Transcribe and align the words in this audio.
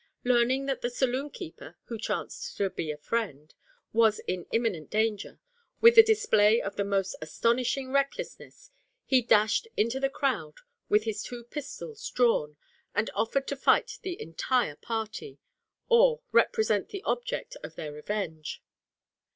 Learning 0.23 0.65
that 0.65 0.81
the 0.81 0.89
saloon 0.89 1.29
keeper 1.29 1.77
who 1.83 1.99
chanced 1.99 2.57
to 2.57 2.71
be 2.71 2.89
a 2.89 2.97
friend 2.97 3.53
was 3.93 4.17
in 4.21 4.47
imminent 4.51 4.89
danger, 4.89 5.39
with 5.79 5.93
the 5.93 6.01
display 6.01 6.59
of 6.59 6.75
the 6.75 6.83
most 6.83 7.15
astonishing 7.21 7.91
recklessness 7.93 8.71
he 9.05 9.21
dashed 9.21 9.67
into 9.77 9.99
the 9.99 10.09
crowd 10.09 10.55
with 10.89 11.03
his 11.03 11.21
two 11.21 11.43
pistols 11.43 12.09
drawn, 12.09 12.57
and 12.95 13.11
offered 13.13 13.47
to 13.47 13.55
fight 13.55 13.99
the 14.01 14.19
entire 14.19 14.75
party, 14.75 15.37
or 15.87 16.21
represent 16.31 16.89
the 16.89 17.03
object 17.03 17.55
of 17.61 17.75
their 17.75 17.91
revenge. 17.91 18.63